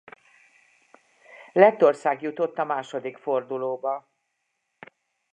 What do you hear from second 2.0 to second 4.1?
jutott a második fordulóba.